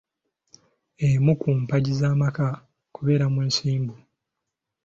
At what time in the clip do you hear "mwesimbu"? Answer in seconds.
3.33-3.95